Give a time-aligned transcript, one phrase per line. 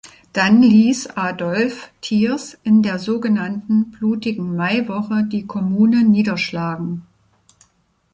[0.33, 7.05] Dann ließ Adolphe Thiers in der so genannten „Blutigen Maiwoche“ die Kommune niederschlagen.